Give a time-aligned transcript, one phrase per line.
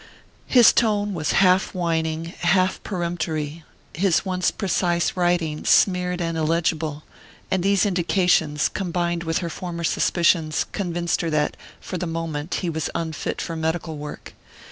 [0.47, 3.63] His tone was half whining, half peremptory,
[3.93, 7.03] his once precise writing smeared and illegible;
[7.51, 12.67] and these indications, combined with her former suspicions, convinced her that, for the moment, he
[12.71, 14.33] was unfit for medical work.